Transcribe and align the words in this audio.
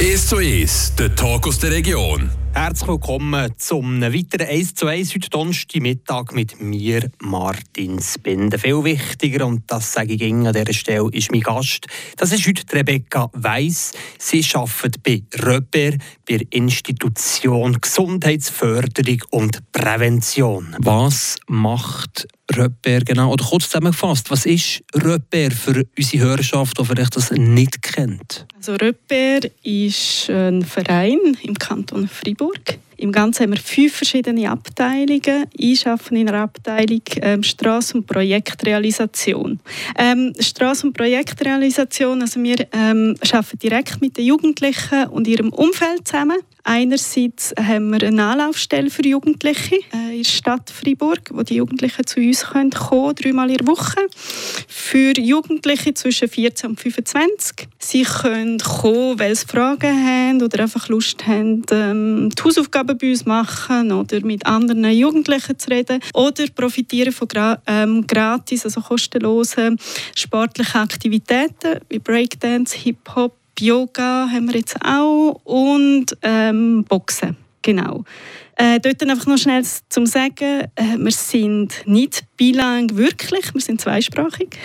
1 0.00 0.28
zu 0.28 0.36
1, 0.36 0.94
der 0.94 1.12
Talk 1.16 1.48
aus 1.48 1.58
der 1.58 1.72
Region. 1.72 2.30
Herzlich 2.52 2.88
willkommen 2.88 3.52
zum 3.56 4.00
weiteren 4.00 4.46
1 4.46 4.76
zu 4.76 4.86
1 4.86 5.12
heute 5.12 5.28
Donnerstag 5.28 5.82
Mittag 5.82 6.32
mit 6.32 6.60
mir, 6.60 7.10
Martin 7.20 8.00
Spinde. 8.00 8.60
Viel 8.60 8.84
wichtiger, 8.84 9.44
und 9.44 9.64
das 9.66 9.92
sage 9.92 10.12
ich 10.12 10.22
an 10.22 10.52
dieser 10.52 10.72
Stelle, 10.72 11.08
ist 11.10 11.32
mein 11.32 11.40
Gast. 11.40 11.88
Das 12.16 12.30
ist 12.30 12.46
heute 12.46 12.62
Rebecca 12.76 13.28
Weiss. 13.32 13.90
Sie 14.18 14.44
arbeitet 14.54 15.02
bei 15.02 15.24
Röper, 15.44 15.96
bei 16.28 16.36
der 16.36 16.46
Institution 16.50 17.80
Gesundheitsförderung 17.80 19.22
und 19.30 19.72
Prävention. 19.72 20.76
Was 20.78 21.38
macht 21.48 22.28
Röper 22.56 23.00
genau? 23.00 23.32
Oder 23.32 23.44
kurz 23.44 23.64
zusammengefasst, 23.64 24.30
was 24.30 24.46
ist 24.46 24.82
Röper 24.94 25.50
für 25.50 25.84
unsere 25.96 26.24
Hörerschaft, 26.24 26.78
die 26.78 26.84
vielleicht 26.84 27.16
das 27.16 27.30
nicht 27.30 27.82
kennt? 27.82 28.46
Also 28.56 28.74
Röper 28.74 29.40
ist 29.62 30.30
ein 30.30 30.62
Verein 30.62 31.18
im 31.42 31.54
Kanton 31.54 32.08
Freiburg. 32.08 32.78
Im 32.98 33.12
Ganzen 33.12 33.44
haben 33.44 33.52
wir 33.52 33.60
fünf 33.60 33.94
verschiedene 33.94 34.50
Abteilungen. 34.50 35.46
Ich 35.56 35.86
arbeite 35.86 36.16
in 36.16 36.28
einer 36.28 36.42
Abteilung 36.42 37.02
ähm, 37.22 37.42
Straßen- 37.42 37.94
und 37.94 38.06
Projektrealisation. 38.08 39.60
Ähm, 39.96 40.32
Straßen- 40.36 40.86
und 40.86 40.94
Projektrealisation, 40.94 42.20
also 42.20 42.42
wir 42.42 42.66
ähm, 42.72 43.14
arbeiten 43.32 43.58
direkt 43.60 44.00
mit 44.00 44.16
den 44.16 44.26
Jugendlichen 44.26 45.06
und 45.10 45.28
ihrem 45.28 45.50
Umfeld 45.50 46.08
zusammen. 46.08 46.38
Einerseits 46.64 47.54
haben 47.56 47.90
wir 47.90 48.06
eine 48.06 48.24
Anlaufstelle 48.24 48.90
für 48.90 49.06
Jugendliche 49.06 49.76
äh, 49.76 50.10
in 50.10 50.22
der 50.22 50.28
Stadt 50.28 50.68
Freiburg, 50.68 51.20
wo 51.30 51.42
die 51.42 51.54
Jugendlichen 51.54 52.04
zu 52.04 52.18
uns 52.20 52.44
kommen, 52.44 52.70
kommen, 52.70 53.14
dreimal 53.14 53.48
in 53.48 53.58
der 53.58 53.66
Woche. 53.68 54.00
Für 54.90 55.12
Jugendliche 55.20 55.92
zwischen 55.92 56.28
14 56.30 56.70
und 56.70 56.80
25. 56.80 57.68
Sie 57.78 58.04
können 58.04 58.56
kommen, 58.56 59.18
weil 59.18 59.36
sie 59.36 59.44
Fragen 59.44 59.92
haben 59.92 60.42
oder 60.42 60.62
einfach 60.62 60.88
Lust 60.88 61.26
haben, 61.26 61.62
ähm, 61.70 62.30
die 62.30 62.42
Hausaufgaben 62.42 62.96
bei 62.96 63.10
uns 63.10 63.26
machen 63.26 63.92
oder 63.92 64.24
mit 64.24 64.46
anderen 64.46 64.90
Jugendlichen 64.90 65.58
zu 65.58 65.68
reden 65.68 66.00
oder 66.14 66.46
profitieren 66.54 67.12
von 67.12 67.28
ähm, 67.66 68.06
gratis, 68.06 68.64
also 68.64 68.80
kostenlosen 68.80 69.78
sportlichen 70.16 70.80
Aktivitäten 70.80 71.80
wie 71.90 71.98
Breakdance, 71.98 72.74
Hip-Hop, 72.78 73.36
Yoga 73.60 74.30
haben 74.32 74.48
wir 74.50 74.60
jetzt 74.60 74.76
auch 74.82 75.38
und 75.44 76.16
ähm, 76.22 76.84
Boxen, 76.84 77.36
genau. 77.60 78.04
Äh, 78.60 78.80
dort 78.80 79.00
einfach 79.04 79.26
noch 79.26 79.38
schnell 79.38 79.62
zum 79.88 80.04
Sagen, 80.04 80.66
äh, 80.74 80.96
wir 80.98 81.12
sind 81.12 81.86
nicht 81.86 82.24
bilang 82.36 82.96
wirklich, 82.96 83.54
wir 83.54 83.60
sind 83.60 83.80
zweisprachig. 83.80 84.58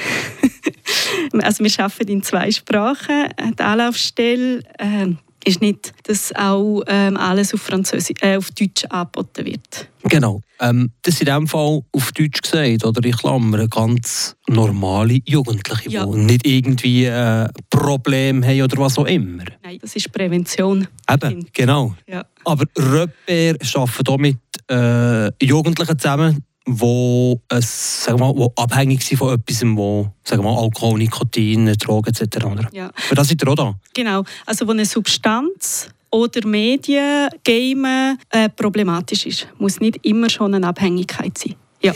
also 1.44 1.64
wir 1.64 1.72
arbeiten 1.80 2.12
in 2.12 2.24
zwei 2.24 2.50
Sprachen. 2.50 3.26
Äh, 3.38 3.52
die 3.58 3.62
Anlaufstelle 3.62 4.64
äh, 4.80 5.14
ist 5.46 5.62
nicht, 5.62 5.94
dass 6.04 6.34
auch 6.36 6.82
ähm, 6.88 7.18
alles 7.18 7.54
auf, 7.54 7.62
Französisch, 7.62 8.16
äh, 8.22 8.38
auf 8.38 8.52
Deutsch 8.52 8.86
angeboten 8.90 9.46
wird. 9.46 9.90
Genau. 10.04 10.42
Ähm, 10.60 10.92
das 11.02 11.16
ist 11.16 11.22
in 11.22 11.26
diesem 11.26 11.48
Fall 11.48 11.82
auf 11.92 12.12
Deutsch 12.12 12.42
gesagt, 12.42 12.86
oder 12.86 13.08
ich 13.08 13.18
Klammer, 13.18 13.68
ganz 13.68 14.36
normale 14.48 15.20
Jugendliche, 15.26 15.90
ja. 15.90 16.06
die 16.06 16.18
nicht 16.18 16.46
irgendwie 16.46 17.08
ein 17.08 17.48
äh, 17.48 17.50
Problem 17.70 18.44
haben 18.44 18.62
oder 18.62 18.78
was 18.78 18.98
auch 18.98 19.06
immer. 19.06 19.44
Nein, 19.64 19.78
das 19.82 19.96
ist 19.96 20.12
Prävention. 20.12 20.88
Eben, 21.10 21.46
genau. 21.54 21.96
Ja. 22.08 22.26
Aber 22.46 22.66
Röpper 22.78 23.56
arbeitet 23.76 24.10
auch 24.10 24.18
mit 24.18 24.38
äh, 24.70 25.32
Jugendlichen 25.44 26.00
zusammen, 26.00 26.44
wo, 26.66 27.42
sagen 27.50 28.20
wir 28.20 28.28
mal, 28.28 28.36
wo 28.36 28.54
abhängig 28.56 29.04
sind 29.04 29.18
von 29.18 29.34
etwas, 29.34 29.64
wo 29.64 30.10
sagen 30.24 30.44
wir 30.44 30.52
mal, 30.52 30.62
Alkohol, 30.62 31.00
Nikotin, 31.00 31.74
Drogen 31.74 32.10
etc. 32.10 32.46
Oder? 32.46 32.70
Ja. 32.72 32.92
Für 32.96 33.16
das 33.16 33.28
seid 33.28 33.44
ihr 33.44 33.50
auch 33.50 33.56
da? 33.56 33.76
Genau, 33.94 34.24
also 34.46 34.68
wo 34.68 34.72
eine 34.72 34.86
Substanz 34.86 35.90
oder 36.10 36.48
Medien, 36.48 37.30
Gamen 37.44 38.20
äh, 38.30 38.48
problematisch 38.50 39.26
ist. 39.26 39.48
Muss 39.58 39.80
nicht 39.80 40.00
immer 40.04 40.30
schon 40.30 40.54
eine 40.54 40.68
Abhängigkeit 40.68 41.38
sein. 41.38 41.56
Ja, 41.82 41.94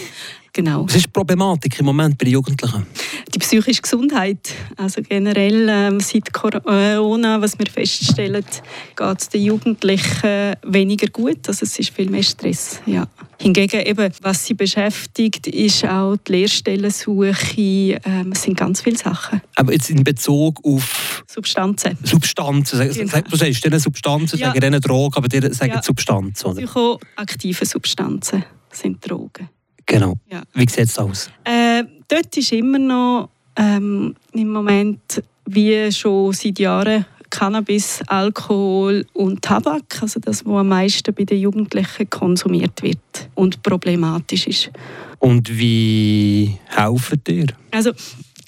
genau. 0.57 0.85
Was 0.85 0.95
ist 0.95 1.05
die 1.05 1.11
Problematik 1.11 1.79
im 1.79 1.85
Moment 1.85 2.17
bei 2.17 2.25
den 2.25 2.33
Jugendlichen? 2.33 2.85
Die 3.33 3.39
psychische 3.39 3.81
Gesundheit. 3.81 4.53
Also 4.75 5.01
generell 5.01 5.67
ähm, 5.69 5.99
seit 5.99 6.33
Corona, 6.33 7.39
was 7.39 7.57
wir 7.59 7.67
feststellen, 7.67 8.43
geht 8.95 9.21
es 9.21 9.29
den 9.29 9.43
Jugendlichen 9.43 10.55
weniger 10.63 11.07
gut. 11.07 11.47
Also 11.47 11.63
es 11.63 11.77
ist 11.79 11.91
viel 11.91 12.09
mehr 12.09 12.23
Stress. 12.23 12.81
Ja. 12.85 13.07
Hingegen 13.39 13.81
eben, 13.81 14.11
was 14.21 14.45
sie 14.45 14.55
beschäftigt, 14.55 15.45
ist 15.45 15.85
auch 15.85 16.17
die 16.17 16.31
Lehrstellensuche. 16.31 17.99
Ähm, 18.03 18.31
es 18.31 18.41
sind 18.41 18.57
ganz 18.57 18.81
viele 18.81 18.97
Sachen. 18.97 19.41
Aber 19.55 19.73
jetzt 19.73 19.91
in 19.91 20.03
Bezug 20.03 20.59
auf 20.65 21.23
Substanzen. 21.27 21.97
Substanzen. 22.03 22.79
Genau. 22.91 23.21
Du 23.29 23.37
sagst 23.37 23.63
denen 23.63 23.79
Substanzen, 23.79 24.39
ja. 24.39 24.47
sagen 24.47 24.59
denen 24.59 24.81
Drogen, 24.81 25.15
aber 25.15 25.27
die 25.27 25.39
sagen 25.53 25.73
ja. 25.73 25.83
Substanzen. 25.83 26.47
Oder? 26.47 26.61
Psychoaktive 26.61 27.65
Substanzen 27.65 28.43
sind 28.71 29.07
Drogen. 29.07 29.49
Genau. 29.87 30.17
Ja. 30.29 30.43
Wie 30.53 30.69
sieht 30.69 30.79
es 30.79 30.99
aus? 30.99 31.29
Äh, 31.43 31.83
dort 32.07 32.35
ist 32.37 32.51
immer 32.51 32.77
noch 32.77 33.29
ähm, 33.55 34.15
im 34.33 34.49
Moment, 34.49 35.23
wie 35.45 35.91
schon 35.91 36.33
seit 36.33 36.59
Jahren, 36.59 37.05
Cannabis, 37.29 38.01
Alkohol 38.07 39.05
und 39.13 39.41
Tabak, 39.41 40.01
also 40.01 40.19
das, 40.19 40.45
was 40.45 40.53
am 40.53 40.69
meisten 40.69 41.13
bei 41.13 41.23
den 41.23 41.39
Jugendlichen 41.39 42.09
konsumiert 42.09 42.81
wird 42.83 43.29
und 43.35 43.61
problematisch 43.63 44.47
ist. 44.47 44.71
Und 45.19 45.57
wie 45.57 46.57
helfen 46.67 47.21
dir? 47.25 47.47
Also 47.71 47.91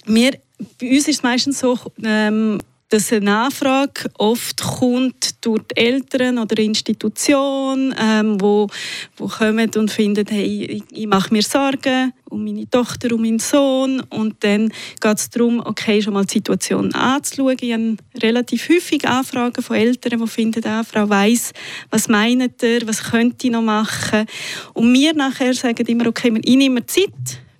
wir, 0.05 0.31
bei 0.79 0.89
uns 0.89 1.07
ist 1.07 1.17
es 1.17 1.23
meistens 1.23 1.59
so, 1.59 1.77
ähm, 2.03 2.59
dass 2.89 3.11
eine 3.11 3.25
Nachfrage 3.25 4.09
oft 4.17 4.61
kommt 4.61 5.45
durch 5.45 5.61
die 5.63 5.77
Eltern 5.77 6.39
oder 6.39 6.57
Institutionen, 6.57 7.93
ähm, 7.99 8.41
wo, 8.41 8.67
wo 9.15 9.27
kommen 9.27 9.69
und 9.75 9.91
finden, 9.91 10.25
hey, 10.27 10.65
ich, 10.65 10.83
ich 10.91 11.07
mache 11.07 11.31
mir 11.31 11.43
Sorgen 11.43 12.13
um 12.29 12.43
meine 12.43 12.69
Tochter, 12.69 13.13
um 13.13 13.21
meinen 13.21 13.39
Sohn 13.39 14.01
und 14.09 14.43
dann 14.43 14.69
geht 14.99 15.17
es 15.17 15.29
darum, 15.29 15.61
okay, 15.63 16.01
schon 16.01 16.13
mal 16.13 16.25
die 16.25 16.33
Situation 16.33 16.93
anzuschauen. 16.93 17.57
Ich 17.61 17.73
habe 17.73 17.97
relativ 18.21 18.69
häufig 18.69 19.07
Anfragen 19.07 19.63
von 19.63 19.75
Eltern, 19.75 20.19
die 20.19 20.27
finden, 20.27 20.65
ah, 20.65 20.83
Frau 20.83 21.09
weiss, 21.09 21.53
was 21.91 22.07
meint 22.07 22.61
ihr, 22.63 22.87
was 22.87 23.03
könnte 23.03 23.47
ich 23.47 23.51
noch 23.51 23.61
machen? 23.61 24.25
Und 24.73 24.93
wir 24.93 25.13
nachher 25.13 25.53
sagen 25.53 25.85
immer, 25.87 26.07
okay, 26.07 26.33
ich 26.43 26.55
nehme 26.55 26.85
Zeit 26.85 27.09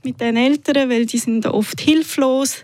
mit 0.04 0.20
den 0.20 0.38
Eltern, 0.38 0.90
weil 0.90 1.06
die 1.06 1.18
sind 1.18 1.46
oft 1.46 1.82
hilflos 1.82 2.64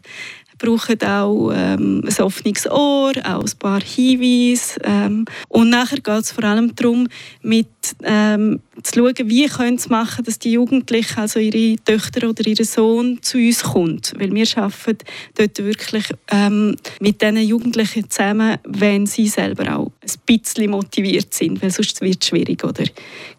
brauchen 0.58 1.02
auch 1.04 1.52
ähm, 1.54 2.04
ein 2.06 2.24
offenes 2.24 2.70
Ohr, 2.70 3.14
auch 3.24 3.44
ein 3.44 3.60
paar 3.60 3.82
Hinweise. 3.82 4.80
Ähm, 4.84 5.26
und 5.50 5.70
nachher 5.70 6.00
geht 6.00 6.24
es 6.24 6.32
vor 6.32 6.44
allem 6.44 6.76
darum, 6.76 7.08
mit, 7.42 7.68
ähm, 8.04 8.60
zu 8.84 9.00
schauen, 9.00 9.30
wie 9.30 9.48
können 9.48 9.78
sie 9.78 9.90
machen, 9.90 10.24
dass 10.26 10.40
die 10.40 10.52
Jugendlichen, 10.52 11.20
also 11.20 11.40
ihre 11.40 11.78
Töchter 11.84 12.30
oder 12.30 12.46
ihr 12.46 12.64
Sohn, 12.66 13.20
zu 13.22 13.38
uns 13.38 13.64
kommt. 13.64 14.14
Weil 14.18 14.34
wir 14.34 14.46
arbeiten 14.58 14.98
dort 15.36 15.58
wirklich 15.60 16.06
ähm, 16.32 16.76
mit 17.00 17.22
diesen 17.22 17.38
Jugendlichen 17.38 18.10
zusammen, 18.10 18.58
wenn 18.64 19.06
sie 19.06 19.28
selber 19.28 19.76
auch 19.76 19.92
ein 20.02 20.20
bisschen 20.26 20.72
motiviert 20.72 21.34
sind, 21.34 21.62
weil 21.62 21.72
sonst 21.72 22.02
wird 22.02 22.22
es 22.22 22.30
schwierig, 22.30 22.64
oder? 22.64 22.84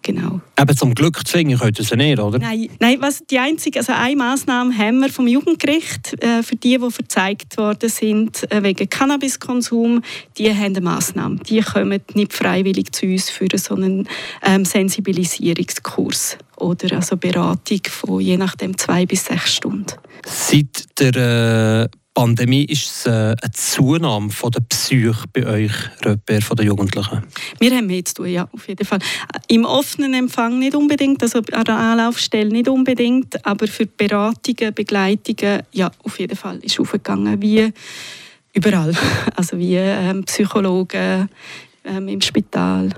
Genau. 0.02 0.40
Aber 0.56 0.74
zum 0.74 0.94
Glück 0.94 1.26
zwingen 1.26 1.58
könnt 1.58 1.78
ihr 1.78 1.84
sie 1.84 1.96
nicht, 1.96 2.18
oder? 2.18 2.38
Nein, 2.38 2.68
nein 2.78 2.96
was 3.00 3.24
die 3.26 3.38
einzige, 3.38 3.80
also 3.80 3.92
eine 3.92 4.16
Massnahme 4.16 4.76
haben 4.76 5.00
wir 5.00 5.08
vom 5.10 5.26
Jugendgericht 5.26 6.22
äh, 6.22 6.42
für 6.42 6.56
die, 6.56 6.78
die 6.78 6.88
gezeigt 6.88 7.56
worden 7.58 7.88
sind 7.88 8.50
äh, 8.50 8.62
wegen 8.62 8.88
Cannabiskonsum, 8.88 10.02
die 10.38 10.50
haben 10.52 10.76
eine 10.76 10.80
Massnahme. 10.80 11.36
Die 11.36 11.60
kommen 11.60 12.00
nicht 12.14 12.32
freiwillig 12.32 12.92
zu 12.92 13.06
uns 13.06 13.30
für 13.30 13.46
so 13.56 13.74
einen 13.74 14.08
ähm, 14.42 14.64
Sensibilisierungskurs 15.26 16.38
oder 16.56 16.96
also 16.96 17.16
Beratung 17.16 17.80
von 17.88 18.20
je 18.20 18.36
nachdem 18.36 18.76
zwei 18.78 19.06
bis 19.06 19.24
sechs 19.26 19.54
Stunden. 19.54 19.92
Seit 20.24 20.86
der 20.98 21.88
äh 21.92 21.96
Pandemie 22.16 22.64
ist 22.64 22.86
es 22.86 23.06
äh, 23.06 23.10
eine 23.10 23.52
Zunahme 23.52 24.30
von 24.30 24.50
der 24.50 24.60
Psyche 24.60 25.12
bei 25.34 25.46
euch, 25.46 25.72
Röpper, 26.02 26.40
von 26.40 26.56
den 26.56 26.68
Jugendlichen? 26.68 27.22
Wir 27.58 27.76
haben 27.76 27.88
mehr 27.88 28.06
zu 28.06 28.14
tun, 28.14 28.28
ja, 28.28 28.48
auf 28.52 28.66
jeden 28.68 28.86
Fall. 28.86 29.00
Im 29.48 29.66
offenen 29.66 30.14
Empfang 30.14 30.58
nicht 30.58 30.74
unbedingt, 30.74 31.22
also 31.22 31.40
an 31.52 31.64
der 31.64 31.76
Anlaufstelle 31.76 32.48
nicht 32.48 32.70
unbedingt, 32.70 33.44
aber 33.44 33.66
für 33.66 33.84
Beratungen, 33.84 34.72
Begleitungen, 34.72 35.64
ja, 35.72 35.90
auf 36.04 36.18
jeden 36.18 36.38
Fall 36.38 36.56
ist 36.62 36.72
es 36.72 36.80
aufgegangen, 36.80 37.42
wie 37.42 37.70
überall. 38.54 38.94
Also 39.36 39.58
wie 39.58 39.76
ähm, 39.76 40.24
Psychologen 40.24 41.28
ähm, 41.84 42.08
im 42.08 42.22
Spital. 42.22 42.94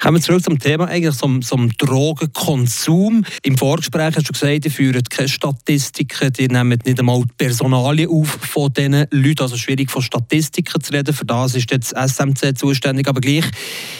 Kommen 0.00 0.18
wir 0.18 0.22
zurück 0.22 0.44
zum 0.44 0.60
Thema, 0.60 0.86
eigentlich 0.86 1.16
zum, 1.16 1.42
zum 1.42 1.76
Drogenkonsum. 1.76 3.24
Im 3.42 3.58
Vorgespräch 3.58 4.14
hast 4.14 4.28
du 4.28 4.32
gesagt, 4.32 4.64
ihr 4.64 4.70
führt 4.70 5.10
keine 5.10 5.28
Statistiken, 5.28 6.32
ihr 6.38 6.48
nehmt 6.48 6.86
nicht 6.86 7.00
einmal 7.00 7.22
die 7.22 7.32
Personalien 7.36 8.08
auf 8.08 8.28
von 8.28 8.72
diesen 8.72 9.06
Leuten, 9.10 9.42
also 9.42 9.56
schwierig 9.56 9.90
von 9.90 10.00
Statistiken 10.00 10.80
zu 10.80 10.92
reden, 10.92 11.12
für 11.12 11.24
das 11.24 11.56
ist 11.56 11.72
jetzt 11.72 11.96
das 11.96 12.14
SMC 12.14 12.56
zuständig, 12.56 13.08
aber 13.08 13.20
gleich 13.20 13.44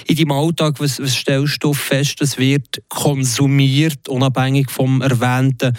in 0.06 0.14
deinem 0.14 0.30
Alltag, 0.30 0.78
was, 0.78 1.02
was 1.02 1.16
stellst 1.16 1.64
du 1.64 1.74
fest, 1.74 2.20
es 2.20 2.38
wird 2.38 2.80
konsumiert, 2.88 4.08
unabhängig 4.08 4.70
vom 4.70 5.02
erwähnten 5.02 5.76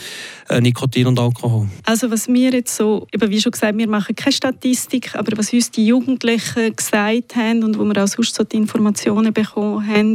äh, 0.49 0.59
Nikotin 0.59 1.07
und 1.07 1.17
Alkohol? 1.17 1.69
Also 1.85 2.11
was 2.11 2.27
wir 2.27 2.51
jetzt 2.51 2.75
so, 2.75 3.07
eben 3.13 3.29
wie 3.29 3.39
schon 3.39 3.53
gesagt, 3.53 3.77
wir 3.77 3.87
machen 3.87 4.13
keine 4.15 4.33
Statistik, 4.33 5.15
aber 5.15 5.37
was 5.37 5.53
uns 5.53 5.71
die 5.71 5.85
Jugendlichen 5.85 6.75
gesagt 6.75 7.37
haben 7.37 7.63
und 7.63 7.79
wo 7.79 7.85
wir 7.85 8.03
auch 8.03 8.07
sonst 8.07 8.35
so 8.35 8.43
die 8.43 8.57
Informationen 8.57 9.31
bekommen 9.31 9.87
haben, 9.87 10.08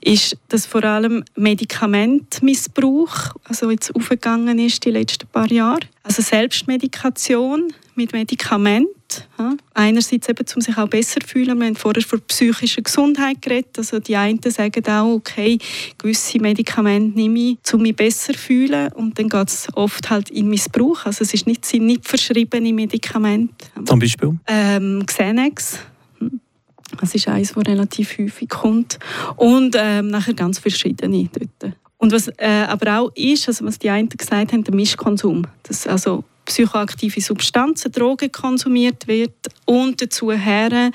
ist, 0.00 0.36
dass 0.48 0.66
vor 0.66 0.84
allem 0.84 1.24
Medikamentmissbrauch 1.36 3.34
also 3.44 3.70
jetzt 3.70 3.94
aufgegangen 3.94 4.58
ist 4.58 4.84
die 4.84 4.90
letzten 4.90 5.26
paar 5.28 5.50
Jahre. 5.50 5.80
Also 6.02 6.22
Selbstmedikation 6.22 7.72
mit 7.94 8.12
Medikamenten. 8.12 8.90
Ja. 9.38 9.54
Einerseits 9.74 10.28
eben, 10.28 10.44
um 10.54 10.60
sich 10.60 10.76
auch 10.76 10.88
besser 10.88 11.20
zu 11.20 11.28
fühlen. 11.28 11.58
Wir 11.58 11.66
haben 11.66 11.76
vorher 11.76 12.02
von 12.02 12.20
psychischer 12.22 12.82
Gesundheit 12.82 13.40
geredet. 13.40 13.78
Also 13.78 14.00
die 14.00 14.16
einen 14.16 14.40
sagen 14.42 14.86
auch, 14.88 15.14
okay, 15.14 15.58
gewisse 15.98 16.40
Medikamente 16.40 17.16
nehme 17.16 17.38
ich, 17.38 17.74
um 17.74 17.82
mich 17.82 17.94
besser 17.94 18.32
zu 18.32 18.38
fühlen. 18.38 18.92
Und 18.92 19.18
dann 19.18 19.28
geht 19.28 19.48
es 19.48 19.68
oft 19.74 20.10
halt 20.10 20.30
in 20.30 20.48
Missbrauch. 20.48 21.06
Also 21.06 21.22
es 21.22 21.32
ist 21.34 21.46
nicht, 21.46 21.64
sind 21.64 21.86
nicht 21.86 22.06
verschriebene 22.06 22.72
Medikamente. 22.72 23.54
Zum 23.84 23.98
Beispiel? 23.98 24.36
Ähm, 24.46 25.04
Xanax. 25.06 25.78
Das 27.00 27.14
ist 27.14 27.28
eines, 27.28 27.52
das 27.52 27.66
relativ 27.66 28.18
häufig 28.18 28.48
kommt. 28.48 28.98
Und 29.36 29.76
ähm, 29.78 30.08
nachher 30.08 30.34
ganz 30.34 30.58
verschiedene 30.58 31.28
dort. 31.32 31.74
Und 31.98 32.12
was 32.12 32.28
äh, 32.36 32.66
aber 32.68 33.00
auch 33.00 33.12
ist, 33.14 33.48
also 33.48 33.64
was 33.64 33.78
die 33.78 33.90
einen 33.90 34.08
gesagt 34.08 34.52
haben, 34.52 34.64
der 34.64 34.74
Mischkonsum. 34.74 35.46
Dass 35.62 35.86
also 35.86 36.24
psychoaktive 36.44 37.20
Substanzen, 37.20 37.92
Drogen 37.92 38.30
konsumiert 38.30 39.06
wird 39.06 39.32
und 39.64 40.00
dazu 40.00 40.32
her 40.32 40.90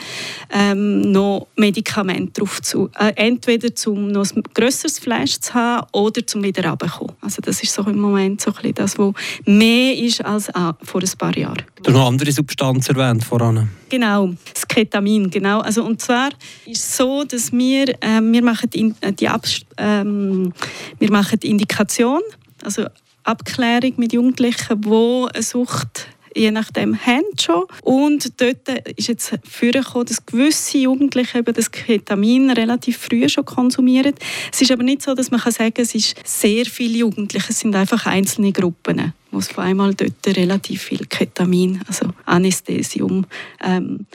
ähm, 0.52 1.12
noch 1.12 1.48
Medikamente 1.56 2.40
drauf 2.40 2.62
zu. 2.62 2.90
Äh, 2.98 3.14
entweder 3.16 3.70
um 3.88 4.12
noch 4.12 4.26
ein 4.36 4.44
grösseres 4.54 5.00
Flash 5.00 5.40
zu 5.40 5.54
haben 5.54 5.88
oder 5.94 6.26
zum 6.26 6.44
wieder 6.44 6.70
runterkommen. 6.70 7.16
Also 7.22 7.42
das 7.42 7.62
ist 7.64 7.74
so 7.74 7.84
im 7.84 8.00
Moment 8.00 8.42
so 8.42 8.52
ein 8.64 8.74
das, 8.74 8.98
was 8.98 9.14
mehr 9.46 9.96
ist 9.96 10.24
als 10.24 10.50
äh, 10.50 10.74
vor 10.84 11.02
ein 11.02 11.18
paar 11.18 11.38
Jahren. 11.38 11.64
Du 11.82 11.92
hast 11.92 11.94
noch 11.94 12.08
andere 12.08 12.32
Substanzen 12.32 12.96
erwähnt 12.96 13.24
voran. 13.24 13.70
Genau, 13.90 14.34
das 14.54 14.68
Ketamin, 14.68 15.30
genau. 15.30 15.60
Also, 15.62 15.84
und 15.84 16.02
zwar 16.02 16.30
ist 16.66 16.84
es 16.84 16.98
so, 16.98 17.24
dass 17.24 17.52
wir, 17.52 17.90
äh, 18.02 18.22
wir 18.22 18.44
machen 18.44 18.70
die, 18.70 18.94
äh, 19.02 19.12
die 19.12 19.30
ähm, 19.78 20.54
wir 21.00 21.12
machen 21.12 21.40
die 21.40 21.50
Indikation, 21.50 22.22
also 22.64 22.86
Abklärung 23.30 23.94
mit 23.98 24.14
Jugendlichen, 24.14 24.82
die 24.82 25.28
eine 25.34 25.44
Sucht 25.44 26.08
je 26.36 26.52
nachdem 26.52 26.98
haben 27.06 27.26
schon. 27.40 27.66
Und 27.82 28.40
dort 28.42 28.70
ist 28.96 29.08
jetzt 29.08 29.34
vorgekommen, 29.44 30.06
dass 30.08 30.26
gewisse 30.26 30.78
Jugendliche 30.78 31.40
eben 31.40 31.54
das 31.54 31.72
Ketamin 31.72 32.52
relativ 32.52 32.98
früh 32.98 33.28
schon 33.30 33.46
konsumieren. 33.46 34.14
Es 34.52 34.62
ist 34.62 34.72
aber 34.72 34.84
nicht 34.84 35.02
so, 35.02 35.14
dass 35.14 35.32
man 35.32 35.40
sagen 35.40 35.74
kann, 35.74 35.84
es 35.84 35.96
ist 35.96 36.16
sehr 36.24 36.66
viele 36.66 37.00
Jugendliche, 37.00 37.48
es 37.50 37.60
sind 37.60 37.76
einfach 37.76 38.06
einzelne 38.06 38.52
Gruppen, 38.52 39.14
wo 39.32 39.40
es 39.40 39.50
auf 39.50 39.60
einmal 39.60 39.94
dort 39.94 40.26
relativ 40.28 40.84
viel 40.84 41.06
Ketamin, 41.06 41.82
also 41.88 42.08
Anästhesium, 42.26 43.26
ähm, 43.64 44.06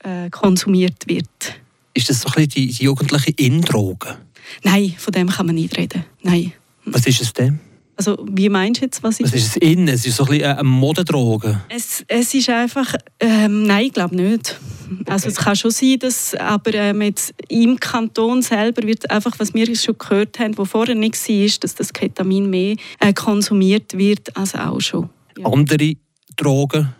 äh, 0.00 0.30
konsumiert 0.30 1.06
wird. 1.06 1.26
Ist 1.94 2.08
das 2.08 2.20
so 2.20 2.28
ein 2.28 2.46
bisschen 2.46 2.50
die, 2.50 2.66
die 2.68 2.84
jugendliche 2.84 3.32
Indroge? 3.36 4.18
Nein, 4.62 4.94
von 4.98 5.12
dem 5.12 5.28
kann 5.28 5.46
man 5.46 5.54
nicht 5.54 5.76
reden. 5.76 6.04
Nein. 6.22 6.52
Was 6.84 7.06
ist 7.06 7.22
es 7.22 7.32
denn? 7.32 7.60
Also, 7.96 8.24
wie 8.28 8.48
meinst 8.48 8.80
du 8.80 8.86
jetzt, 8.86 9.02
was 9.02 9.20
ist... 9.20 9.32
Was 9.32 9.38
ist 9.38 9.48
es 9.48 9.56
innen? 9.56 9.88
Es 9.88 10.06
ist 10.06 10.16
so 10.16 10.24
ein 10.24 10.30
bisschen 10.30 10.46
eine 10.46 10.64
Modedroge. 10.64 11.60
Es, 11.68 12.04
es 12.08 12.32
ist 12.34 12.48
einfach... 12.48 12.94
Ähm, 13.20 13.64
nein, 13.64 13.86
ich 13.86 13.92
glaube 13.92 14.16
nicht. 14.16 14.58
Also 15.06 15.28
es 15.28 15.36
kann 15.36 15.56
schon 15.56 15.70
sein, 15.70 15.98
dass 16.00 16.34
aber 16.34 16.74
ähm, 16.74 17.02
jetzt 17.02 17.34
im 17.48 17.78
Kanton 17.78 18.42
selber 18.42 18.82
wird 18.82 19.10
einfach, 19.10 19.38
was 19.38 19.54
wir 19.54 19.74
schon 19.76 19.96
gehört 19.96 20.38
haben, 20.38 20.56
wo 20.58 20.64
vorher 20.64 20.94
nicht 20.94 21.16
war, 21.28 21.58
dass 21.60 21.74
das 21.74 21.92
Ketamin 21.92 22.50
mehr 22.50 22.76
äh, 23.00 23.12
konsumiert 23.12 23.96
wird 23.96 24.36
als 24.36 24.54
auch 24.54 24.80
schon. 24.80 25.08
Ja. 25.38 25.46
Andere 25.46 25.94
Drogen? 26.36 26.94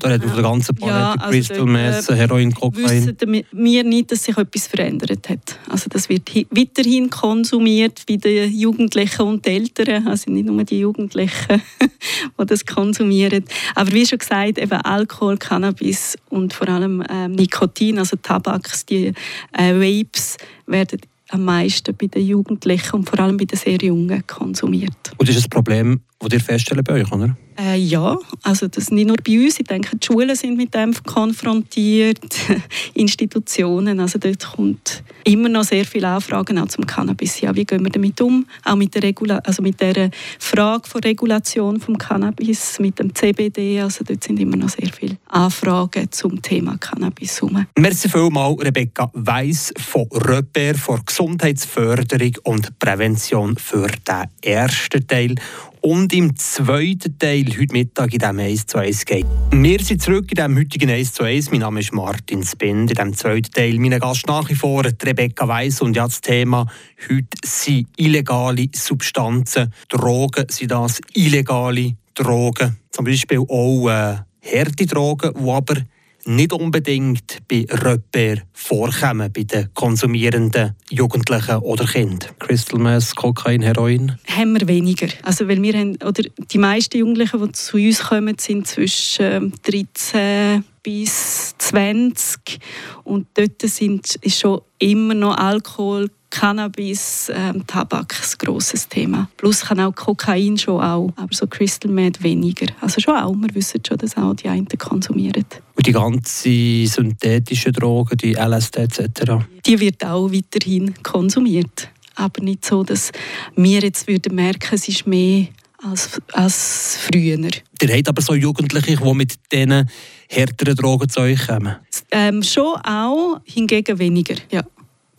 Da 0.00 0.10
hat 0.10 0.24
auf 0.24 0.32
der 0.32 0.42
ganzen 0.42 0.76
Palette 0.76 0.96
ja, 0.96 1.14
also 1.14 1.30
Crystal 1.30 1.66
Meth, 1.66 2.08
äh, 2.08 2.14
Heroin, 2.14 2.54
Kokain. 2.54 3.06
wissen 3.18 3.44
wir 3.50 3.84
nicht, 3.84 4.12
dass 4.12 4.24
sich 4.24 4.36
etwas 4.36 4.68
verändert 4.68 5.28
hat. 5.28 5.58
Also 5.68 5.86
das 5.90 6.08
wird 6.08 6.32
weiterhin 6.50 7.10
konsumiert 7.10 8.02
bei 8.08 8.16
den 8.16 8.52
Jugendlichen 8.52 9.22
und 9.22 9.44
den 9.44 9.62
Eltern, 9.62 10.06
also 10.06 10.30
nicht 10.30 10.46
nur 10.46 10.62
die 10.62 10.78
Jugendlichen, 10.78 11.62
die 12.40 12.46
das 12.46 12.64
konsumieren. 12.64 13.44
Aber 13.74 13.92
wie 13.92 14.06
schon 14.06 14.18
gesagt, 14.18 14.58
eben 14.58 14.80
Alkohol, 14.82 15.36
Cannabis 15.36 16.16
und 16.28 16.54
vor 16.54 16.68
allem 16.68 17.02
ähm, 17.08 17.32
Nikotin, 17.32 17.98
also 17.98 18.16
Tabak, 18.16 18.70
die 18.88 19.12
äh, 19.52 19.74
Vapes 19.74 20.36
werden 20.66 21.00
am 21.30 21.44
meisten 21.44 21.94
bei 21.96 22.06
den 22.06 22.26
Jugendlichen 22.26 22.96
und 22.96 23.08
vor 23.08 23.18
allem 23.18 23.36
bei 23.36 23.44
den 23.44 23.58
sehr 23.58 23.78
Jungen 23.78 24.26
konsumiert. 24.26 25.12
Und 25.16 25.28
das 25.28 25.36
ist 25.36 25.46
ein 25.46 25.50
Problem, 25.50 26.00
das 26.18 26.32
ihr 26.32 26.40
feststellen 26.40 26.84
bei 26.84 26.94
euch, 26.94 27.12
oder? 27.12 27.36
Äh, 27.60 27.76
ja, 27.76 28.16
also 28.42 28.68
das 28.68 28.90
nicht 28.90 29.08
nur 29.08 29.16
bei 29.16 29.44
uns. 29.44 29.58
Ich 29.58 29.66
denke, 29.66 29.96
die 29.96 30.06
Schulen 30.06 30.34
sind 30.36 30.56
mit 30.56 30.74
dem 30.74 30.94
konfrontiert, 31.04 32.20
Institutionen. 32.94 33.98
Also 33.98 34.18
dort 34.20 34.44
kommt 34.44 35.02
immer 35.24 35.48
noch 35.48 35.64
sehr 35.64 35.84
viele 35.84 36.08
Anfragen 36.08 36.58
auch 36.58 36.68
zum 36.68 36.86
Cannabis. 36.86 37.40
Ja, 37.40 37.54
wie 37.56 37.64
gehen 37.64 37.84
wir 37.84 37.90
damit 37.90 38.20
um? 38.20 38.46
Auch 38.64 38.76
mit 38.76 38.94
der, 38.94 39.02
Regula 39.02 39.38
also 39.38 39.62
mit 39.62 39.80
der 39.80 40.10
Frage 40.38 40.88
von 40.88 41.00
Regulation 41.00 41.80
vom 41.80 41.98
Cannabis, 41.98 42.78
mit 42.78 42.98
dem 43.00 43.12
CBD. 43.12 43.80
Also 43.80 44.04
dort 44.04 44.22
sind 44.22 44.38
immer 44.38 44.56
noch 44.56 44.68
sehr 44.68 44.92
viele 44.92 45.16
Anfragen 45.26 46.10
zum 46.12 46.40
Thema 46.40 46.78
Cannabis 46.78 47.40
herum. 47.40 47.66
Merci 47.76 48.08
vielmals, 48.08 48.60
Rebecca 48.60 49.10
Weiss 49.14 49.72
von 49.78 50.06
Röper 50.12 50.74
von 50.74 51.00
Gesundheitsförderung 51.04 52.36
und 52.44 52.78
Prävention 52.78 53.56
für 53.56 53.88
den 53.88 54.26
ersten 54.42 55.06
Teil. 55.06 55.34
Und 55.80 56.12
im 56.12 56.34
zweiten 56.36 57.18
Teil 57.18 57.44
heute 57.46 57.72
Mittag 57.72 58.12
in 58.12 58.18
diesem 58.18 58.38
1 58.38 58.66
zu 58.66 58.78
1 58.78 59.04
geht. 59.04 59.26
Wir 59.52 59.78
sind 59.80 60.02
zurück 60.02 60.26
in 60.30 60.34
diesem 60.34 60.58
heutigen 60.58 60.90
1 60.90 61.12
zu 61.12 61.22
1. 61.22 61.50
Mein 61.50 61.60
Name 61.60 61.80
ist 61.80 61.92
Martin 61.92 62.42
Spind. 62.42 62.90
In 62.90 62.96
diesem 62.96 63.14
zweiten 63.14 63.52
Teil 63.52 63.78
mein 63.78 63.98
Gast 64.00 64.26
nach 64.26 64.48
wie 64.48 64.54
vor 64.54 64.84
Rebecca 64.84 65.46
Weiss. 65.46 65.80
Und 65.80 65.94
ja, 65.94 66.04
das 66.04 66.20
Thema 66.20 66.66
heute 67.08 67.26
sind 67.44 67.88
illegale 67.96 68.68
Substanzen. 68.74 69.72
Drogen 69.88 70.46
sind 70.48 70.72
das 70.72 71.00
illegale 71.14 71.96
Drogen. 72.14 72.76
Zum 72.90 73.04
Beispiel 73.04 73.38
auch 73.38 73.88
äh, 73.88 74.16
harte 74.42 74.86
Drogen, 74.86 75.32
die 75.38 75.50
aber 75.50 75.76
nicht 76.24 76.52
unbedingt 76.52 77.38
bei 77.48 77.66
Röpper 77.70 78.42
vorkommen, 78.52 79.32
bei 79.32 79.44
den 79.44 79.72
konsumierenden 79.74 80.74
Jugendlichen 80.90 81.56
oder 81.56 81.86
Kindern? 81.86 82.30
Crystal 82.38 82.78
Meth, 82.78 83.14
Kokain, 83.16 83.62
Heroin? 83.62 84.18
Haben 84.26 84.58
wir 84.58 84.68
weniger. 84.68 85.08
Also, 85.22 85.48
weil 85.48 85.62
wir 85.62 85.74
haben, 85.74 85.96
oder 85.96 86.22
die 86.50 86.58
meisten 86.58 86.98
Jugendlichen, 86.98 87.44
die 87.44 87.52
zu 87.52 87.76
uns 87.76 88.00
kommen, 88.00 88.36
sind 88.38 88.66
zwischen 88.66 89.52
13 89.62 89.86
ähm, 90.14 90.64
bis 90.82 91.54
20 91.58 92.58
und 93.04 93.26
dort 93.34 93.60
sind, 93.62 94.14
ist 94.16 94.40
schon 94.40 94.60
immer 94.78 95.14
noch 95.14 95.36
Alkohol, 95.36 96.10
Cannabis, 96.30 97.30
ähm, 97.34 97.66
Tabak 97.66 98.14
ein 98.14 98.46
grosses 98.46 98.88
Thema. 98.88 99.28
Plus 99.36 99.62
kann 99.62 99.80
auch 99.80 99.94
Kokain 99.94 100.58
schon 100.58 100.80
auch, 100.80 101.10
aber 101.16 101.34
so 101.34 101.46
Crystal 101.46 101.90
Meth 101.90 102.22
weniger. 102.22 102.66
Also 102.80 103.00
schon 103.00 103.16
auch, 103.16 103.34
wir 103.34 103.54
wissen 103.54 103.80
schon, 103.86 103.98
dass 103.98 104.16
auch 104.16 104.34
die 104.34 104.48
einen 104.48 104.68
konsumieren. 104.78 105.46
Und 105.78 105.86
die 105.86 105.92
ganzen 105.92 106.86
synthetischen 106.86 107.72
Drogen, 107.72 108.18
die 108.18 108.32
LSD 108.34 108.80
etc.? 108.80 109.46
Die 109.64 109.80
wird 109.80 110.04
auch 110.04 110.30
weiterhin 110.30 110.92
konsumiert. 111.02 111.88
Aber 112.16 112.42
nicht 112.42 112.64
so, 112.64 112.82
dass 112.82 113.12
wir 113.54 113.80
jetzt 113.80 114.08
würden 114.08 114.34
merken, 114.34 114.74
es 114.74 114.88
ist 114.88 115.06
mehr 115.06 115.46
als, 115.80 116.20
als 116.32 116.98
früher. 117.00 117.38
Ihr 117.38 117.94
habt 117.96 118.08
aber 118.08 118.20
so 118.20 118.34
Jugendliche, 118.34 118.96
die 118.96 119.14
mit 119.14 119.34
diesen 119.52 119.88
härteren 120.28 120.74
Drogen 120.74 121.08
zu 121.08 121.20
euch 121.20 121.46
kommen? 121.46 121.76
Ähm, 122.10 122.42
schon 122.42 122.74
auch, 122.82 123.40
hingegen 123.44 123.98
weniger, 123.98 124.34
ja 124.50 124.64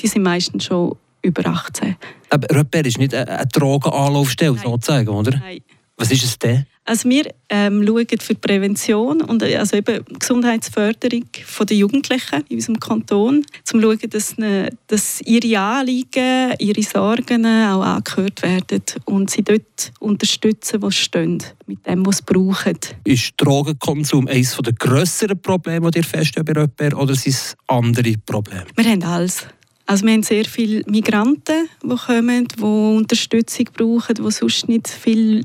die 0.02 0.08
sind 0.08 0.24
meistens 0.24 0.66
schon 0.66 0.96
über 1.22 1.46
18. 1.46 1.96
Aber 2.30 2.56
Röpper 2.56 2.86
ist 2.86 2.98
nicht 2.98 3.14
eine 3.14 3.46
Drogenanlaufstelle, 3.48 4.58
sozusagen, 4.58 5.10
oder? 5.10 5.38
Nein. 5.38 5.60
Was 6.00 6.12
ist 6.12 6.24
es 6.24 6.40
denn? 6.40 6.66
Also 6.86 7.08
wir 7.10 7.30
ähm, 7.50 7.86
schauen 7.86 8.08
für 8.20 8.34
Prävention 8.34 9.22
und 9.22 9.44
äh, 9.44 9.58
also 9.58 9.78
eben 9.78 10.04
Gesundheitsförderung 10.18 11.26
der 11.68 11.78
Jugendlichen 11.78 12.44
in 12.48 12.56
unserem 12.56 12.80
Kanton, 12.80 13.36
um 13.36 13.44
zu 13.64 13.80
schauen, 13.80 14.00
dass, 14.10 14.38
ne, 14.38 14.70
dass 14.88 15.22
ihre 15.22 15.60
Anliegen, 15.60 16.56
ihre 16.58 16.82
Sorgen 16.82 17.46
auch 17.46 17.84
angehört 17.84 18.42
werden 18.42 18.82
und 19.06 19.30
sie 19.30 19.44
dort 19.44 19.92
unterstützen, 20.00 20.82
wo 20.82 20.90
sie 20.90 20.98
stehen, 20.98 21.44
mit 21.68 21.86
dem, 21.86 22.06
was 22.06 22.18
sie 22.18 22.24
brauchen. 22.26 22.80
Ist 23.04 23.34
Drogenkonsum 23.38 24.28
eines 24.28 24.58
der 24.58 24.74
grösseren 24.74 25.40
Probleme, 25.40 25.92
die 25.92 26.00
ihr 26.00 26.04
feststellt 26.04 26.48
bei 26.48 26.60
Röpper, 26.60 26.98
oder 26.98 27.14
sind 27.14 27.34
es 27.34 27.56
andere 27.68 28.14
Probleme? 28.26 28.66
Wir 28.76 28.86
haben 28.86 29.04
alles. 29.04 29.46
Also 29.90 30.06
wir 30.06 30.14
haben 30.14 30.22
sehr 30.22 30.46
viele 30.46 30.84
Migranten, 30.86 31.68
die 31.82 31.96
kommen, 31.96 32.48
die 32.48 32.62
Unterstützung 32.62 33.66
brauchen, 33.74 34.14
die 34.14 34.32
sonst 34.32 34.70
nicht 34.70 34.88
viel 34.88 35.44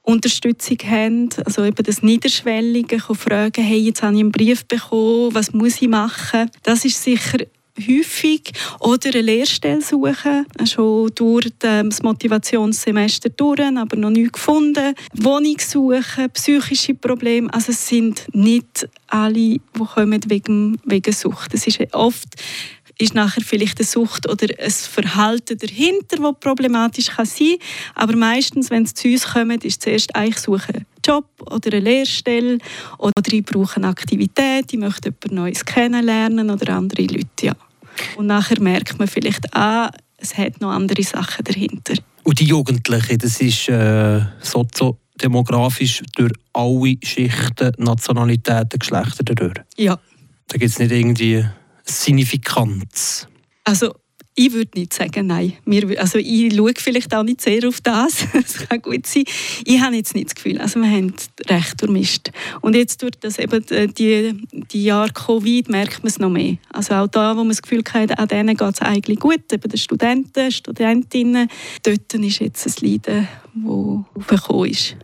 Unterstützung 0.00 0.78
haben. 0.86 1.28
Also 1.44 1.62
eben 1.62 1.84
das 1.84 2.02
Niederschwellige, 2.02 2.98
fragen, 2.98 3.62
hey, 3.62 3.76
jetzt 3.76 4.02
habe 4.02 4.14
ich 4.14 4.20
einen 4.20 4.32
Brief 4.32 4.64
bekommen, 4.64 5.34
was 5.34 5.52
muss 5.52 5.82
ich 5.82 5.88
machen? 5.88 6.50
Das 6.62 6.86
ist 6.86 7.02
sicher 7.02 7.36
häufig. 7.78 8.50
Oder 8.80 9.10
eine 9.10 9.20
Lehrstelle 9.20 9.82
suchen, 9.82 10.46
schon 10.64 11.10
durch 11.14 11.50
das 11.58 12.02
Motivationssemester 12.02 13.28
durch, 13.28 13.60
aber 13.60 13.96
noch 13.96 14.08
nicht 14.08 14.32
gefunden. 14.32 14.94
Wohnung 15.12 15.56
suchen, 15.58 16.30
psychische 16.32 16.94
Probleme. 16.94 17.52
Also 17.52 17.72
es 17.72 17.86
sind 17.86 18.24
nicht 18.32 18.88
alle, 19.08 19.34
die 19.34 19.60
kommen 19.74 20.22
wegen, 20.28 20.78
wegen 20.84 21.12
Sucht. 21.12 21.52
Es 21.52 21.66
ist 21.66 21.78
oft 21.92 22.28
ist 22.98 23.14
nachher 23.14 23.42
vielleicht 23.42 23.78
eine 23.78 23.86
Sucht 23.86 24.28
oder 24.28 24.46
ein 24.58 24.70
Verhalten 24.70 25.58
dahinter, 25.58 26.16
das 26.16 26.34
problematisch 26.40 27.08
kann 27.08 27.26
sein 27.26 27.56
kann. 27.94 28.02
Aber 28.02 28.16
meistens, 28.16 28.70
wenn 28.70 28.86
sie 28.86 28.94
zu 28.94 29.08
uns 29.08 29.26
kommen, 29.26 29.60
ist 29.60 29.82
zuerst 29.82 30.14
eigentlich 30.14 30.38
suchen 30.38 30.76
einen 30.76 30.86
Job 31.04 31.26
oder 31.40 31.72
eine 31.72 31.80
Lehrstelle 31.80 32.58
oder 32.98 33.12
ich 33.30 33.44
brauche 33.44 33.76
eine 33.76 33.88
Aktivität, 33.88 34.72
ich 34.72 34.78
möchte 34.78 35.10
jemanden 35.10 35.34
Neues 35.34 35.64
kennenlernen 35.64 36.50
oder 36.50 36.74
andere 36.74 37.02
Leute. 37.02 37.26
Ja. 37.42 37.52
Und 38.16 38.26
nachher 38.26 38.60
merkt 38.60 38.98
man 38.98 39.08
vielleicht, 39.08 39.54
ah, 39.54 39.90
es 40.16 40.36
hat 40.36 40.60
noch 40.60 40.70
andere 40.70 41.02
Sachen 41.02 41.44
dahinter. 41.44 41.94
Und 42.22 42.40
die 42.40 42.46
Jugendlichen, 42.46 43.18
das 43.18 43.40
ist 43.40 43.68
äh, 43.68 44.20
soziodemografisch 44.40 46.02
durch 46.16 46.32
alle 46.52 46.96
Schichten, 47.02 47.72
Nationalitäten, 47.78 48.78
Geschlechter 48.78 49.22
durch? 49.22 49.54
Ja. 49.76 49.98
Da 50.48 50.58
gibt 50.58 50.70
es 50.70 50.78
nicht 50.78 50.92
irgendwie 50.92 51.44
Signifikanz? 51.86 53.28
Also 53.64 53.94
ich 54.38 54.52
würde 54.52 54.78
nicht 54.78 54.92
sagen, 54.92 55.28
nein. 55.28 55.54
Also 55.96 56.18
ich 56.18 56.54
schaue 56.54 56.74
vielleicht 56.76 57.14
auch 57.14 57.22
nicht 57.22 57.40
sehr 57.40 57.66
auf 57.66 57.80
das. 57.80 58.26
das 58.34 58.68
kann 58.68 58.82
gut 58.82 59.06
sein. 59.06 59.24
Ich 59.64 59.80
habe 59.80 59.96
jetzt 59.96 60.14
nicht 60.14 60.26
das 60.26 60.34
Gefühl, 60.34 60.60
also 60.60 60.78
wir 60.78 60.90
haben 60.90 61.14
recht 61.48 61.80
durchmischt. 61.80 62.30
Und 62.60 62.76
jetzt 62.76 63.02
durch 63.02 63.14
das 63.18 63.38
eben 63.38 63.64
die, 63.94 64.34
die 64.72 64.84
Jahre 64.84 65.10
Covid 65.10 65.70
merkt 65.70 66.00
man 66.02 66.08
es 66.08 66.18
noch 66.18 66.28
mehr. 66.28 66.58
Also 66.70 66.94
auch 66.94 67.06
da, 67.06 67.32
wo 67.32 67.40
man 67.40 67.48
das 67.48 67.62
Gefühl 67.62 67.82
hat, 67.94 68.18
an 68.18 68.28
denen 68.28 68.56
geht 68.56 68.74
es 68.74 68.82
eigentlich 68.82 69.18
gut, 69.18 69.50
eben 69.50 69.70
den 69.70 69.78
Studenten, 69.78 70.52
Studentinnen, 70.52 71.48
dort 71.82 72.12
ist 72.12 72.40
jetzt 72.40 72.66
ein 72.66 72.86
Leiden, 72.86 73.28
das 73.54 74.04
aufgekommen 74.14 74.70
ist. 74.70 74.96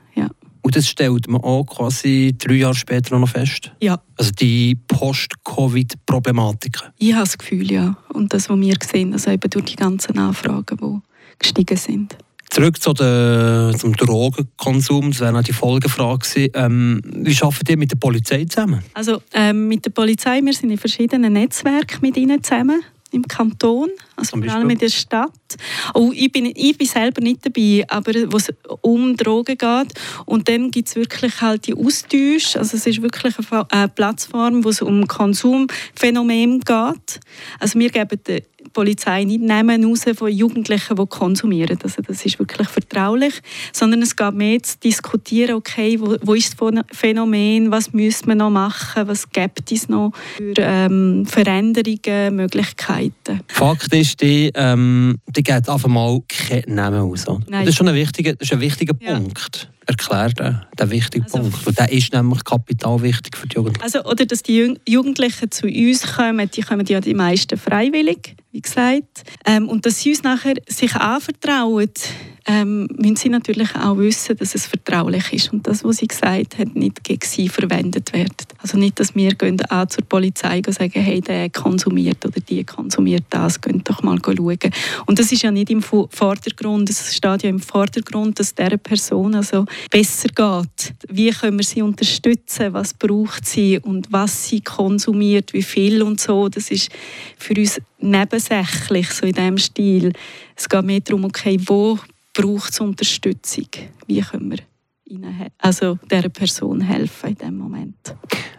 Und 0.62 0.76
das 0.76 0.88
stellt 0.88 1.28
man 1.28 1.42
auch 1.42 1.64
quasi 1.64 2.34
drei 2.38 2.54
Jahre 2.54 2.74
später 2.74 3.18
noch 3.18 3.28
fest? 3.28 3.72
Ja. 3.80 4.00
Also 4.16 4.30
die 4.30 4.76
Post-Covid-Problematik? 4.86 6.78
Ich 6.98 7.12
habe 7.12 7.24
das 7.24 7.36
Gefühl, 7.36 7.70
ja. 7.70 7.96
Und 8.12 8.32
das, 8.32 8.48
was 8.48 8.58
wir 8.58 8.74
sehen, 8.88 9.12
also 9.12 9.30
eben 9.30 9.50
durch 9.50 9.64
die 9.64 9.76
ganzen 9.76 10.18
Anfragen, 10.18 10.78
die 10.80 11.00
gestiegen 11.38 11.76
sind. 11.76 12.16
Zurück 12.50 12.82
zu 12.82 12.92
der, 12.92 13.72
zum 13.78 13.96
Drogenkonsum, 13.96 15.10
das 15.10 15.20
wäre 15.20 15.32
noch 15.32 15.42
die 15.42 15.54
Folgefrage. 15.54 16.50
Ähm, 16.52 17.00
wie 17.04 17.34
arbeitet 17.40 17.70
ihr 17.70 17.78
mit 17.78 17.90
der 17.90 17.96
Polizei 17.96 18.44
zusammen? 18.44 18.82
Also 18.92 19.22
ähm, 19.32 19.68
mit 19.68 19.86
der 19.86 19.90
Polizei, 19.90 20.40
wir 20.42 20.52
sind 20.52 20.70
in 20.70 20.76
verschiedenen 20.76 21.32
Netzwerken 21.32 21.98
mit 22.02 22.16
ihnen 22.18 22.42
zusammen 22.44 22.82
im 23.10 23.22
Kanton, 23.22 23.88
also 24.16 24.36
vor 24.36 24.52
allem 24.52 24.68
in 24.70 24.78
der 24.78 24.90
Stadt. 24.90 25.32
Oh, 25.94 26.12
ich, 26.14 26.30
bin, 26.32 26.46
ich 26.46 26.76
bin 26.76 26.86
selber 26.86 27.20
nicht 27.20 27.44
dabei, 27.44 27.84
aber 27.88 28.12
wo 28.30 28.36
es 28.36 28.52
um 28.82 29.16
Drogen 29.16 29.58
geht. 29.58 29.92
Und 30.26 30.48
dann 30.48 30.70
gibt 30.70 30.88
es 30.88 30.96
wirklich 30.96 31.40
halt 31.40 31.66
die 31.66 31.74
Austausche. 31.74 32.58
Also 32.58 32.76
es 32.76 32.86
ist 32.86 33.02
wirklich 33.02 33.34
eine 33.70 33.88
Plattform, 33.88 34.64
wo 34.64 34.70
es 34.70 34.82
um 34.82 35.06
Konsumphänomen 35.06 36.60
geht. 36.60 37.20
Also 37.58 37.78
wir 37.78 37.90
geben 37.90 38.18
die 38.26 38.42
Polizei 38.72 39.24
nicht 39.24 39.42
Namen 39.42 39.84
raus 39.84 40.04
von 40.16 40.30
Jugendlichen, 40.30 40.96
die 40.96 41.06
konsumieren. 41.06 41.78
Also 41.82 42.02
das 42.02 42.24
ist 42.24 42.38
wirklich 42.38 42.68
vertraulich. 42.68 43.34
Sondern 43.72 44.02
es 44.02 44.16
geht 44.16 44.34
mehr 44.34 44.62
zu 44.62 44.78
diskutieren, 44.78 45.56
okay, 45.56 45.98
wo, 46.00 46.16
wo 46.22 46.34
ist 46.34 46.56
das 46.60 46.84
Phänomen, 46.92 47.70
was 47.70 47.92
müssen 47.92 48.28
wir 48.28 48.34
noch 48.34 48.50
machen, 48.50 49.08
was 49.08 49.28
gibt 49.30 49.70
es 49.72 49.88
noch 49.88 50.12
für 50.36 50.54
ähm, 50.58 51.26
Veränderungen, 51.26 52.36
Möglichkeiten. 52.36 53.40
Fakt 53.48 53.92
ist, 53.94 54.20
die, 54.22 54.50
ähm, 54.54 55.18
die 55.28 55.41
geht 55.42 55.68
einfach 55.68 55.88
mal 55.88 56.20
keinen 56.28 56.74
Namen 56.74 57.00
raus. 57.00 57.24
Das 57.48 57.68
ist 57.68 57.76
schon 57.76 57.88
ein 57.88 57.94
wichtiger, 57.94 58.34
das 58.34 58.48
ist 58.48 58.52
ein 58.52 58.60
wichtiger 58.60 58.94
ja. 59.00 59.14
Punkt 59.14 59.68
erklärt, 59.86 60.38
der 60.38 60.90
wichtige 60.90 61.24
also, 61.24 61.38
Punkt. 61.38 61.66
Und 61.66 61.78
der 61.78 61.90
ist 61.90 62.12
nämlich 62.12 62.44
kapitalwichtig 62.44 63.36
für 63.36 63.48
die 63.48 63.56
Jugendlichen. 63.56 63.84
Also, 63.84 64.04
oder 64.04 64.26
dass 64.26 64.42
die 64.42 64.76
Jugendlichen 64.88 65.50
zu 65.50 65.66
uns 65.66 66.14
kommen, 66.14 66.50
die 66.50 66.62
kommen 66.62 66.86
ja 66.86 67.00
die 67.00 67.14
meisten 67.14 67.58
freiwillig, 67.58 68.36
wie 68.52 68.60
gesagt. 68.60 69.24
Ähm, 69.46 69.68
und 69.68 69.84
dass 69.86 70.00
sie 70.00 70.10
uns 70.10 70.22
nachher 70.22 70.54
sich 70.68 70.94
anvertrauen, 70.94 71.90
ähm, 72.46 72.88
müssen 72.96 73.16
sie 73.16 73.28
natürlich 73.28 73.74
auch 73.76 73.96
wissen, 73.98 74.36
dass 74.36 74.54
es 74.54 74.66
vertraulich 74.66 75.32
ist 75.32 75.52
und 75.52 75.66
das, 75.66 75.84
was 75.84 75.98
sie 75.98 76.08
gesagt 76.08 76.58
hat, 76.58 76.74
nicht 76.74 77.04
gegen 77.04 77.24
sie 77.24 77.48
verwendet 77.48 78.12
wird. 78.12 78.32
Also 78.58 78.78
nicht, 78.78 78.98
dass 78.98 79.14
wir 79.14 79.34
gehen 79.34 79.60
auch 79.70 79.86
zur 79.86 80.04
Polizei 80.04 80.56
und 80.58 80.72
sagen, 80.72 81.00
hey, 81.00 81.20
der 81.20 81.50
konsumiert 81.50 82.24
oder 82.26 82.40
die 82.40 82.64
konsumiert 82.64 83.24
das, 83.30 83.60
könnt 83.60 83.88
doch 83.88 84.02
mal 84.02 84.18
schauen. 84.24 84.58
Und 85.06 85.18
das 85.18 85.30
ist 85.30 85.42
ja 85.42 85.52
nicht 85.52 85.70
im 85.70 85.82
Vordergrund, 85.82 86.90
es 86.90 87.14
steht 87.14 87.44
ja 87.44 87.48
im 87.48 87.60
Vordergrund, 87.60 88.40
dass 88.40 88.54
dieser 88.54 88.76
Person 88.76 89.36
also 89.36 89.64
besser 89.90 90.28
geht. 90.28 90.94
Wie 91.08 91.30
können 91.30 91.58
wir 91.58 91.64
sie 91.64 91.82
unterstützen, 91.82 92.72
was 92.72 92.92
braucht 92.92 93.46
sie 93.46 93.78
und 93.78 94.12
was 94.12 94.48
sie 94.48 94.60
konsumiert, 94.60 95.52
wie 95.52 95.62
viel 95.62 96.02
und 96.02 96.20
so. 96.20 96.48
Das 96.48 96.70
ist 96.72 96.90
für 97.38 97.54
uns 97.54 97.80
nebensächlich, 98.02 99.10
so 99.10 99.26
in 99.26 99.32
diesem 99.32 99.58
Stil. 99.58 100.12
Es 100.56 100.68
geht 100.68 100.84
mehr 100.84 101.00
darum, 101.00 101.24
okay, 101.24 101.58
wo 101.66 101.98
braucht 102.34 102.72
es 102.72 102.80
Unterstützung? 102.80 103.68
Wie 104.06 104.20
können 104.20 104.50
wir 104.50 104.58
also 105.58 105.98
dieser 106.10 106.28
Person 106.30 106.80
helfen 106.80 107.30
in 107.30 107.34
diesem 107.34 107.58
Moment? 107.58 108.14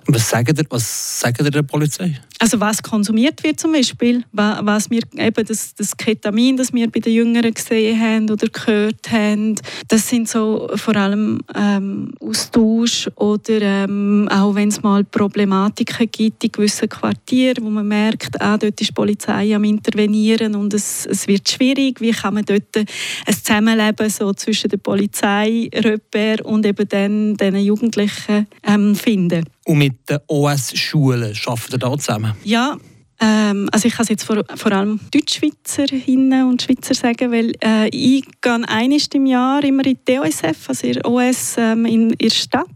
Was 0.08 0.30
sagen 0.30 0.56
ihr, 0.58 0.66
was 0.70 1.20
sagen 1.22 1.50
der 1.50 1.64
Polizei? 1.64 2.20
Also 2.40 2.60
was 2.60 2.84
konsumiert 2.84 3.42
wird 3.42 3.58
zum 3.58 3.72
Beispiel, 3.72 4.26
was 4.34 4.90
wir 4.90 5.02
eben 5.18 5.46
das, 5.46 5.76
das 5.76 5.96
Ketamin, 5.96 6.58
das 6.58 6.74
wir 6.74 6.92
bei 6.92 7.00
den 7.00 7.14
Jüngeren 7.14 7.54
gesehen 7.54 7.98
haben 7.98 8.30
oder 8.30 8.48
gehört 8.48 9.10
haben, 9.10 9.56
das 9.88 10.10
sind 10.10 10.28
so 10.28 10.70
vor 10.76 10.98
allem 10.98 11.40
ähm, 11.56 12.12
Austausch 12.20 13.10
oder 13.16 13.62
ähm, 13.62 14.28
auch 14.30 14.56
wenn 14.56 14.68
es 14.68 14.84
mal 14.84 15.06
Problematiken 15.06 16.12
gibt 16.12 16.44
in 16.44 16.52
gewissen 16.52 16.90
Quartieren, 16.90 17.64
wo 17.64 17.70
man 17.70 17.88
merkt, 17.88 18.42
ah, 18.42 18.58
dort 18.58 18.82
ist 18.82 18.90
die 18.90 18.94
Polizei 18.94 19.56
am 19.56 19.64
intervenieren 19.64 20.56
und 20.56 20.74
es, 20.74 21.06
es 21.06 21.26
wird 21.28 21.48
schwierig, 21.48 22.02
wie 22.02 22.12
kann 22.12 22.34
man 22.34 22.44
dort 22.44 22.76
ein 22.76 22.86
Zusammenleben 23.34 24.10
so 24.10 24.34
zwischen 24.34 24.70
der 24.70 24.78
Polizei, 24.78 25.70
Repär 25.74 26.46
und 26.46 26.66
eben 26.66 26.90
den, 26.90 27.38
den 27.38 27.56
Jugendlichen 27.56 28.48
ähm, 28.64 28.96
finden. 28.96 29.46
Und 29.66 29.78
mit 29.78 30.10
den 30.10 30.20
OS-Schulen 30.28 31.36
arbeiten 31.36 31.74
ihr 31.74 31.80
da 31.80 31.98
zusammen? 31.98 32.34
Ja, 32.44 32.78
ähm, 33.20 33.70
also 33.72 33.88
ich 33.88 33.94
kann 33.94 34.04
es 34.04 34.10
jetzt 34.10 34.24
vor, 34.24 34.44
vor 34.56 34.72
allem 34.72 35.00
Deutschschweizerinnen 35.12 36.50
und 36.50 36.62
Schweizer 36.62 36.94
sagen, 36.94 37.32
weil 37.32 37.54
äh, 37.64 37.88
ich 37.90 38.26
gehe 38.42 38.66
einiges 38.66 39.08
im 39.14 39.26
Jahr 39.26 39.64
immer 39.64 39.86
in 39.86 39.98
die 40.08 40.20
OSF, 40.20 40.68
also 40.68 40.88
in 40.88 41.06
OS 41.06 41.56
ähm, 41.58 41.86
in, 41.86 42.10
in 42.12 42.18
der 42.18 42.30
Stadt, 42.32 42.68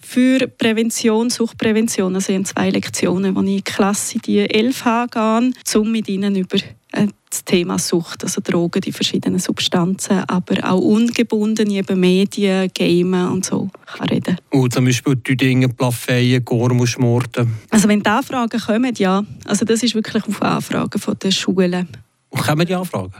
für 0.00 0.46
Prävention, 0.46 1.28
Suchtprävention. 1.28 2.14
Also 2.14 2.32
habe 2.32 2.44
zwei 2.44 2.70
Lektionen, 2.70 3.34
wo 3.34 3.42
ich 3.42 3.64
Klasse 3.64 4.18
die 4.20 4.48
11 4.48 4.84
gehe, 4.84 5.54
um 5.74 5.92
mit 5.92 6.08
ihnen 6.08 6.36
über 6.36 6.56
äh, 6.92 7.08
das 7.34 7.44
Thema 7.44 7.78
Sucht, 7.80 8.22
also 8.22 8.40
Drogen, 8.40 8.80
die 8.80 8.92
verschiedenen 8.92 9.40
Substanzen, 9.40 10.22
aber 10.28 10.70
auch 10.70 10.80
ungebunden, 10.80 11.68
eben 11.70 11.98
Medien, 11.98 12.70
Gamen 12.72 13.28
und 13.28 13.44
so 13.44 13.70
kann 13.86 14.08
reden. 14.08 14.36
Und 14.50 14.72
zum 14.72 14.84
Beispiel 14.84 15.16
die 15.16 15.36
Dinge, 15.36 15.68
Plafeien, 15.68 16.44
Gormuschmorten? 16.44 17.48
Also 17.70 17.88
wenn 17.88 18.02
die 18.02 18.08
Anfragen 18.08 18.60
kommen, 18.60 18.94
ja. 18.96 19.24
Also 19.46 19.64
das 19.64 19.82
ist 19.82 19.96
wirklich 19.96 20.24
auf 20.24 20.40
Anfragen 20.42 21.00
von 21.00 21.18
den 21.18 21.32
Schulen. 21.32 21.88
Kommen 22.34 22.66
die 22.66 22.74
Anfragen? 22.74 23.12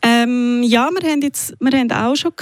Ähm, 0.00 0.62
ja, 0.64 0.88
wir 0.90 1.10
haben, 1.10 1.22
jetzt, 1.22 1.54
wir 1.60 1.78
haben 1.78 1.92
auch 1.92 2.16
schon 2.16 2.32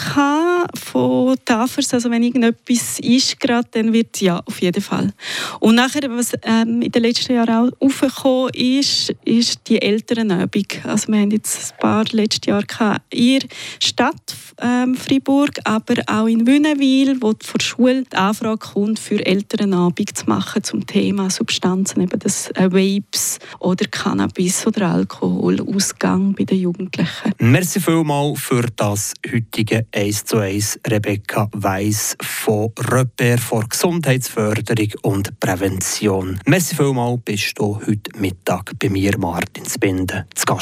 von 0.75 1.37
Tafers, 1.45 1.93
also 1.95 2.11
wenn 2.11 2.23
irgendetwas 2.23 2.99
ist 3.01 3.39
gerade, 3.41 3.69
dann 3.73 3.93
wird 3.93 4.21
ja, 4.21 4.41
auf 4.47 4.61
jeden 4.61 4.81
Fall. 4.81 5.13
Und 5.59 5.75
nachher, 5.75 6.09
was 6.11 6.33
ähm, 6.43 6.83
in 6.83 6.93
den 6.93 7.03
letzten 7.03 7.35
Jahren 7.35 7.73
auch 7.73 7.87
aufgekommen 7.87 8.51
ist, 8.55 9.15
ist 9.25 9.61
die 9.67 9.83
Elternabend. 9.83 10.81
Also 10.85 11.09
wir 11.09 11.21
haben 11.21 11.31
jetzt 11.31 11.73
ein 11.73 11.79
paar 11.79 12.05
letzte 12.13 12.51
Jahre 12.51 12.97
in 13.11 13.41
der 13.41 13.49
Stadt 13.81 14.37
ähm, 14.61 14.95
Freiburg, 14.95 15.59
aber 15.65 15.95
auch 16.07 16.27
in 16.27 16.47
Wünnewil, 16.47 17.17
wo 17.21 17.33
von 17.43 17.61
Schule 17.61 18.05
die 18.05 18.17
Anfrage 18.17 18.59
kommt, 18.59 18.99
für 18.99 19.25
Elternabend 19.25 20.17
zu 20.17 20.27
machen 20.27 20.63
zum 20.63 20.87
Thema 20.87 21.31
Substanzen, 21.31 22.03
eben 22.03 22.19
das 22.19 22.51
äh, 22.51 22.71
Vapes 22.71 23.39
oder 23.59 23.87
Cannabis 23.87 24.67
oder 24.67 24.91
Alkohol, 24.91 25.61
Ausgang 25.61 26.11
Umgang 26.11 26.35
bei 26.35 26.45
den 26.45 26.61
Jugendlichen. 26.61 27.33
Merci 27.39 27.81
vielmals 27.81 28.41
für 28.41 28.67
das 28.77 29.15
heutige 29.33 29.87
1 29.93 30.25
zu 30.25 30.39
1 30.39 30.81
Rebecca 30.87 31.49
Weiss 31.53 32.17
von 32.21 32.71
Repär 32.79 33.39
vor 33.39 33.65
Gesundheitsförderung 33.69 34.93
und 35.03 35.39
Prävention. 35.41 36.39
Merci 36.47 36.75
vielmals 36.75 37.21
bist 37.25 37.59
du 37.59 37.81
heute 37.87 38.19
Mittag 38.19 38.73
bei 38.79 38.89
mir, 38.89 39.17
Martin 39.19 39.65
Spinde, 39.67 40.27
zu 40.35 40.45
Gast. 40.47 40.59